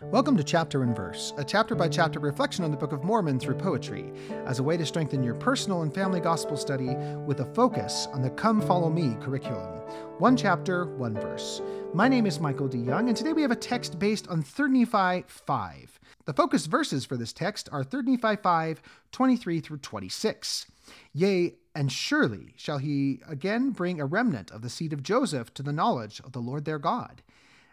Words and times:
Welcome 0.00 0.36
to 0.36 0.44
Chapter 0.44 0.84
and 0.84 0.94
Verse, 0.94 1.32
a 1.38 1.44
chapter 1.44 1.74
by 1.74 1.88
chapter 1.88 2.20
reflection 2.20 2.64
on 2.64 2.70
the 2.70 2.76
Book 2.76 2.92
of 2.92 3.02
Mormon 3.02 3.40
through 3.40 3.56
poetry, 3.56 4.12
as 4.46 4.60
a 4.60 4.62
way 4.62 4.76
to 4.76 4.86
strengthen 4.86 5.24
your 5.24 5.34
personal 5.34 5.82
and 5.82 5.92
family 5.92 6.20
gospel 6.20 6.56
study 6.56 6.94
with 7.26 7.40
a 7.40 7.52
focus 7.52 8.06
on 8.12 8.22
the 8.22 8.30
Come 8.30 8.60
Follow 8.60 8.90
Me 8.90 9.16
curriculum. 9.20 9.80
One 10.18 10.36
chapter, 10.36 10.86
one 10.86 11.14
verse. 11.14 11.60
My 11.92 12.06
name 12.06 12.26
is 12.26 12.38
Michael 12.38 12.68
D. 12.68 12.78
Young, 12.78 13.08
and 13.08 13.16
today 13.16 13.32
we 13.32 13.42
have 13.42 13.50
a 13.50 13.56
text 13.56 13.98
based 13.98 14.28
on 14.28 14.40
3 14.40 14.70
Nephi 14.70 15.24
5. 15.26 16.00
The 16.26 16.32
focus 16.32 16.66
verses 16.66 17.04
for 17.04 17.16
this 17.16 17.32
text 17.32 17.68
are 17.72 17.82
3 17.82 18.02
Nephi 18.02 18.36
5, 18.36 18.82
23 19.10 19.60
through 19.60 19.78
26. 19.78 20.66
Yea, 21.12 21.54
and 21.74 21.90
surely 21.90 22.54
shall 22.56 22.78
he 22.78 23.20
again 23.28 23.70
bring 23.70 24.00
a 24.00 24.06
remnant 24.06 24.52
of 24.52 24.62
the 24.62 24.70
seed 24.70 24.92
of 24.92 25.02
Joseph 25.02 25.52
to 25.54 25.62
the 25.64 25.72
knowledge 25.72 26.20
of 26.20 26.30
the 26.30 26.40
Lord 26.40 26.66
their 26.66 26.78
God. 26.78 27.20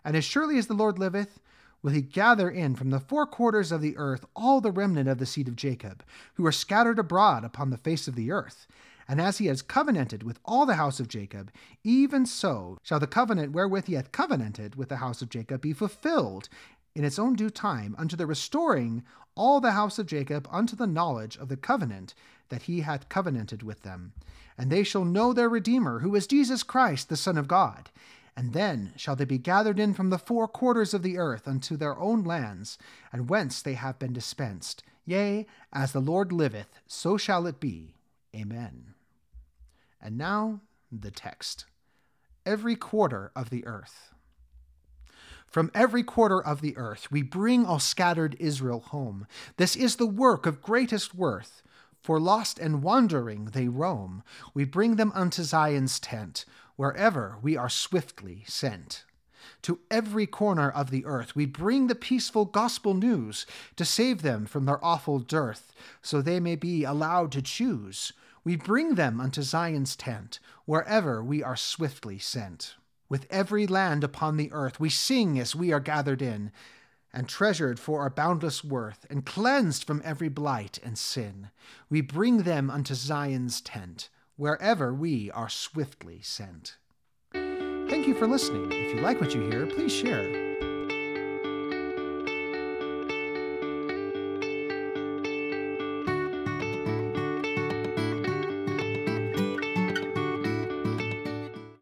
And 0.04 0.18
as 0.18 0.26
surely 0.26 0.58
as 0.58 0.66
the 0.66 0.74
Lord 0.74 0.98
liveth, 0.98 1.40
will 1.86 1.92
he 1.92 2.02
gather 2.02 2.50
in 2.50 2.74
from 2.74 2.90
the 2.90 3.00
four 3.00 3.28
quarters 3.28 3.72
of 3.72 3.80
the 3.80 3.96
earth 3.96 4.26
all 4.36 4.60
the 4.60 4.72
remnant 4.72 5.08
of 5.08 5.20
the 5.20 5.26
seed 5.28 5.48
of 5.48 5.56
Jacob, 5.56 6.04
who 6.34 6.44
are 6.44 6.52
scattered 6.52 6.98
abroad 6.98 7.46
upon 7.46 7.70
the 7.70 7.78
face 7.78 8.08
of 8.08 8.16
the 8.16 8.32
earth. 8.32 8.66
And 9.08 9.22
as 9.22 9.38
he 9.38 9.46
has 9.46 9.62
covenanted 9.62 10.24
with 10.24 10.40
all 10.44 10.66
the 10.66 10.78
house 10.78 11.00
of 11.00 11.08
Jacob, 11.08 11.52
even 11.84 12.26
so 12.26 12.80
shall 12.82 13.00
the 13.00 13.06
covenant 13.06 13.52
wherewith 13.52 13.86
he 13.86 13.94
hath 13.94 14.12
covenanted 14.12 14.74
with 14.74 14.90
the 14.90 14.96
house 14.96 15.22
of 15.22 15.30
Jacob 15.30 15.62
be 15.62 15.74
fulfilled 15.74 16.50
in 16.96 17.04
its 17.04 17.20
own 17.20 17.36
due 17.36 17.52
time 17.52 17.96
unto 18.00 18.16
the 18.16 18.26
restoring 18.26 19.04
all 19.36 19.62
the 19.62 19.74
house 19.74 20.00
of 20.00 20.08
Jacob 20.08 20.48
unto 20.50 20.76
the 20.76 20.88
knowledge 20.88 21.38
of 21.38 21.50
the 21.50 21.58
covenant 21.58 22.16
that 22.50 22.64
he 22.64 22.82
hath 22.82 23.10
covenanted 23.10 23.62
with 23.62 23.84
them. 23.84 24.14
And 24.58 24.72
they 24.72 24.82
shall 24.82 25.06
know 25.06 25.34
their 25.34 25.50
Redeemer, 25.50 26.00
who 26.00 26.16
is 26.16 26.26
Jesus 26.26 26.64
Christ, 26.64 27.10
the 27.10 27.16
Son 27.16 27.38
of 27.38 27.48
God 27.48 27.92
and 28.38 28.54
then 28.54 28.94
shall 28.98 29.16
they 29.16 29.26
be 29.26 29.38
gathered 29.38 29.80
in 29.80 29.94
from 29.94 30.10
the 30.10 30.18
four 30.18 30.48
quarters 30.48 30.94
of 30.94 31.04
the 31.04 31.18
earth 31.18 31.48
unto 31.48 31.78
their 31.78 31.98
own 31.98 32.24
lands, 32.24 32.78
and 33.12 33.30
whence 33.30 33.62
they 33.62 33.76
have 33.76 33.98
been 33.98 34.14
dispensed. 34.14 34.84
Yea, 35.06 35.46
as 35.72 35.92
the 35.92 36.02
Lord 36.02 36.32
liveth, 36.32 36.80
so 36.88 37.16
shall 37.18 37.46
it 37.48 37.60
be. 37.60 37.94
Amen. 38.36 38.96
And 40.02 40.18
now 40.18 40.62
the 40.92 41.12
text. 41.12 41.66
Every 42.46 42.76
quarter 42.76 43.32
of 43.36 43.50
the 43.50 43.66
earth. 43.66 44.12
From 45.48 45.72
every 45.74 46.04
quarter 46.04 46.44
of 46.44 46.60
the 46.62 46.76
earth 46.76 47.10
we 47.10 47.22
bring 47.22 47.66
all 47.66 47.80
scattered 47.80 48.36
Israel 48.40 48.82
home. 48.82 49.26
This 49.58 49.76
is 49.76 49.96
the 49.96 50.06
work 50.06 50.46
of 50.46 50.62
greatest 50.62 51.16
worth. 51.16 51.62
For 52.06 52.20
lost 52.20 52.60
and 52.60 52.84
wandering 52.84 53.46
they 53.46 53.68
roam. 53.68 54.22
We 54.54 54.64
bring 54.64 54.96
them 54.96 55.12
unto 55.16 55.42
Zion's 55.42 56.00
tent 56.00 56.46
wherever 56.76 57.40
we 57.42 57.58
are 57.58 57.68
swiftly 57.68 58.44
sent. 58.48 59.06
To 59.64 59.80
every 59.90 60.28
corner 60.28 60.70
of 60.70 60.92
the 60.92 61.04
earth 61.04 61.36
we 61.36 61.48
bring 61.48 61.88
the 61.88 61.96
peaceful 61.96 62.46
gospel 62.46 62.94
news 62.94 63.48
to 63.76 63.84
save 63.84 64.22
them 64.22 64.46
from 64.46 64.66
their 64.66 64.86
awful 64.86 65.18
dearth, 65.18 65.74
so 66.04 66.22
they 66.22 66.40
may 66.40 66.56
be 66.56 66.84
allowed 66.84 67.32
to 67.32 67.42
choose. 67.42 68.14
We 68.44 68.56
bring 68.56 68.94
them 68.94 69.20
unto 69.20 69.42
Zion's 69.42 69.96
tent, 69.96 70.40
wherever 70.66 71.24
we 71.24 71.42
are 71.42 71.58
swiftly 71.58 72.20
sent. 72.20 72.76
With 73.10 73.26
every 73.32 73.66
land 73.66 74.04
upon 74.04 74.38
the 74.38 74.52
earth 74.52 74.80
we 74.80 74.92
sing 74.92 75.40
as 75.40 75.56
we 75.56 75.74
are 75.74 75.80
gathered 75.80 76.22
in, 76.22 76.52
and 77.16 77.28
treasured 77.28 77.80
for 77.80 78.02
our 78.02 78.10
boundless 78.10 78.64
worth, 78.64 79.08
and 79.10 79.26
cleansed 79.26 79.86
from 79.86 80.02
every 80.06 80.30
blight 80.30 80.78
and 80.84 80.98
sin. 80.98 81.50
We 81.90 82.02
bring 82.02 82.44
them 82.44 82.70
unto 82.70 82.94
Zion's 82.94 83.62
tent, 83.62 84.10
wherever 84.36 84.94
we 84.94 85.32
are 85.32 85.50
swiftly 85.50 86.20
sent. 86.22 86.78
Thank 87.32 88.06
you 88.06 88.14
for 88.14 88.28
listening. 88.28 88.72
If 88.72 88.94
you 88.94 89.02
like 89.02 89.22
what 89.22 89.34
you 89.34 89.50
hear, 89.50 89.66
please 89.66 89.94
share. 89.94 90.55